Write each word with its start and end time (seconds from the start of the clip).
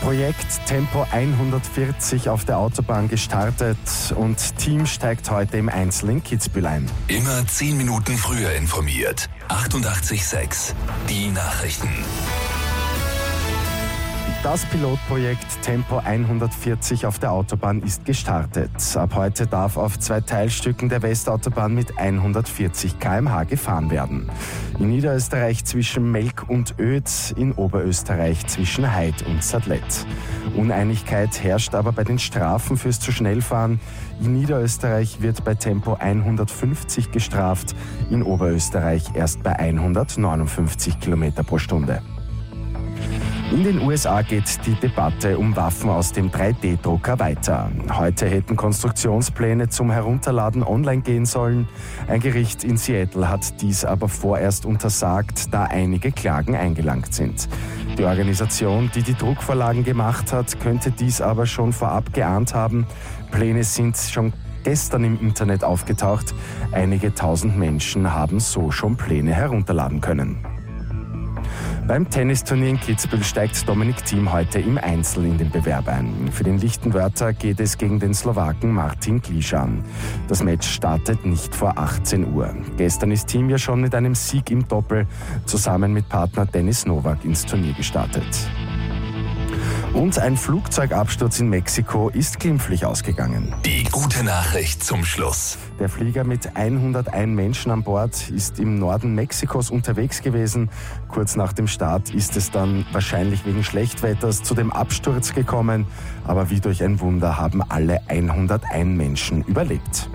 Projekt 0.00 0.66
Tempo 0.66 1.06
140 1.10 2.30
auf 2.30 2.44
der 2.46 2.58
Autobahn 2.58 3.08
gestartet 3.08 3.76
und 4.16 4.56
Team 4.56 4.86
steigt 4.86 5.30
heute 5.30 5.58
im 5.58 5.68
Einzel 5.68 6.10
in 6.10 6.24
Kitzbühel 6.24 6.66
ein. 6.66 6.90
Immer 7.08 7.46
10 7.46 7.76
Minuten 7.76 8.16
früher 8.16 8.52
informiert. 8.52 9.28
88.6 9.48 10.74
Die 11.08 11.28
Nachrichten. 11.28 11.88
Das 14.42 14.64
Pilotprojekt 14.64 15.60
Tempo 15.60 15.98
140 15.98 17.04
auf 17.04 17.18
der 17.18 17.30
Autobahn 17.30 17.82
ist 17.82 18.06
gestartet. 18.06 18.70
Ab 18.96 19.14
heute 19.14 19.46
darf 19.46 19.76
auf 19.76 19.98
zwei 19.98 20.22
Teilstücken 20.22 20.88
der 20.88 21.02
Westautobahn 21.02 21.74
mit 21.74 21.98
140 21.98 22.98
km/h 22.98 23.44
gefahren 23.44 23.90
werden. 23.90 24.30
In 24.78 24.88
Niederösterreich 24.88 25.66
zwischen 25.66 26.10
Melk 26.10 26.48
und 26.48 26.78
Öd, 26.78 27.04
in 27.36 27.52
Oberösterreich 27.52 28.46
zwischen 28.46 28.90
Heid 28.90 29.26
und 29.26 29.44
Sadlet. 29.44 30.06
Uneinigkeit 30.56 31.44
herrscht 31.44 31.74
aber 31.74 31.92
bei 31.92 32.04
den 32.04 32.18
Strafen 32.18 32.78
fürs 32.78 32.98
zu 32.98 33.12
schnell 33.12 33.42
fahren. 33.42 33.78
In 34.22 34.32
Niederösterreich 34.32 35.20
wird 35.20 35.44
bei 35.44 35.54
Tempo 35.54 35.98
150 36.00 37.12
gestraft, 37.12 37.76
in 38.08 38.22
Oberösterreich 38.22 39.04
erst 39.12 39.42
bei 39.42 39.54
159 39.54 40.98
km 40.98 41.34
pro 41.46 41.58
Stunde. 41.58 42.00
In 43.50 43.64
den 43.64 43.82
USA 43.82 44.22
geht 44.22 44.64
die 44.64 44.74
Debatte 44.74 45.36
um 45.36 45.56
Waffen 45.56 45.90
aus 45.90 46.12
dem 46.12 46.30
3D-Drucker 46.30 47.18
weiter. 47.18 47.68
Heute 47.92 48.26
hätten 48.26 48.54
Konstruktionspläne 48.54 49.68
zum 49.68 49.90
Herunterladen 49.90 50.62
online 50.62 51.02
gehen 51.02 51.26
sollen. 51.26 51.68
Ein 52.06 52.20
Gericht 52.20 52.62
in 52.62 52.76
Seattle 52.76 53.28
hat 53.28 53.60
dies 53.60 53.84
aber 53.84 54.08
vorerst 54.08 54.66
untersagt, 54.66 55.52
da 55.52 55.64
einige 55.64 56.12
Klagen 56.12 56.54
eingelangt 56.54 57.12
sind. 57.12 57.48
Die 57.98 58.04
Organisation, 58.04 58.88
die 58.94 59.02
die 59.02 59.14
Druckvorlagen 59.14 59.82
gemacht 59.82 60.32
hat, 60.32 60.60
könnte 60.60 60.92
dies 60.92 61.20
aber 61.20 61.44
schon 61.44 61.72
vorab 61.72 62.12
geahnt 62.12 62.54
haben. 62.54 62.86
Pläne 63.32 63.64
sind 63.64 63.96
schon 63.96 64.32
gestern 64.62 65.02
im 65.02 65.20
Internet 65.20 65.64
aufgetaucht. 65.64 66.36
Einige 66.70 67.12
tausend 67.16 67.58
Menschen 67.58 68.14
haben 68.14 68.38
so 68.38 68.70
schon 68.70 68.96
Pläne 68.96 69.34
herunterladen 69.34 70.00
können. 70.00 70.38
Beim 71.90 72.08
Tennisturnier 72.08 72.68
in 72.68 72.78
Kitzbühel 72.78 73.24
steigt 73.24 73.68
Dominik 73.68 74.04
Thiem 74.04 74.32
heute 74.32 74.60
im 74.60 74.78
Einzel 74.78 75.24
in 75.24 75.38
den 75.38 75.50
Bewerb 75.50 75.88
ein. 75.88 76.30
Für 76.30 76.44
den 76.44 76.56
Lichtenwörter 76.56 77.32
geht 77.32 77.58
es 77.58 77.78
gegen 77.78 77.98
den 77.98 78.14
Slowaken 78.14 78.70
Martin 78.70 79.20
Klischan. 79.20 79.82
Das 80.28 80.40
Match 80.40 80.68
startet 80.68 81.26
nicht 81.26 81.52
vor 81.52 81.76
18 81.76 82.32
Uhr. 82.32 82.54
Gestern 82.76 83.10
ist 83.10 83.26
Thiem 83.26 83.50
ja 83.50 83.58
schon 83.58 83.80
mit 83.80 83.92
einem 83.96 84.14
Sieg 84.14 84.52
im 84.52 84.68
Doppel 84.68 85.08
zusammen 85.46 85.92
mit 85.92 86.08
Partner 86.08 86.46
Dennis 86.46 86.86
Novak 86.86 87.24
ins 87.24 87.44
Turnier 87.44 87.72
gestartet. 87.72 88.24
Und 90.00 90.18
ein 90.18 90.38
Flugzeugabsturz 90.38 91.40
in 91.40 91.50
Mexiko 91.50 92.08
ist 92.08 92.40
glimpflich 92.40 92.86
ausgegangen. 92.86 93.54
Die 93.66 93.84
gute 93.84 94.24
Nachricht 94.24 94.82
zum 94.82 95.04
Schluss. 95.04 95.58
Der 95.78 95.90
Flieger 95.90 96.24
mit 96.24 96.56
101 96.56 97.28
Menschen 97.28 97.70
an 97.70 97.82
Bord 97.82 98.30
ist 98.30 98.58
im 98.58 98.78
Norden 98.78 99.14
Mexikos 99.14 99.70
unterwegs 99.70 100.22
gewesen. 100.22 100.70
Kurz 101.08 101.36
nach 101.36 101.52
dem 101.52 101.68
Start 101.68 102.14
ist 102.14 102.38
es 102.38 102.50
dann 102.50 102.86
wahrscheinlich 102.92 103.44
wegen 103.44 103.62
Schlechtwetters 103.62 104.42
zu 104.42 104.54
dem 104.54 104.72
Absturz 104.72 105.34
gekommen. 105.34 105.86
Aber 106.26 106.48
wie 106.48 106.60
durch 106.60 106.82
ein 106.82 106.98
Wunder 107.00 107.36
haben 107.36 107.62
alle 107.68 108.00
101 108.08 108.96
Menschen 108.96 109.44
überlebt. 109.44 110.08